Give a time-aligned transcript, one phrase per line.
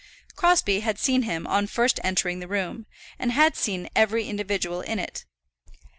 [0.35, 2.87] Crosbie had seen him on first entering the room,
[3.19, 5.25] and had seen every individual in it.